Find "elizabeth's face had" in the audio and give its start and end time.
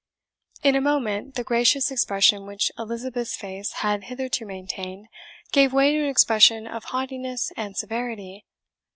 2.75-4.05